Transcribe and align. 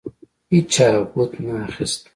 هیچا 0.53 0.87
بت 1.13 1.31
نه 1.45 1.53
اخیست. 1.67 2.01